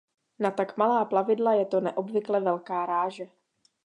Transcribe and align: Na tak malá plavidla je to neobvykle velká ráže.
Na 0.41 0.49
tak 0.59 0.69
malá 0.77 1.01
plavidla 1.05 1.53
je 1.55 1.65
to 1.65 1.81
neobvykle 1.81 2.39
velká 2.41 2.85
ráže. 2.85 3.25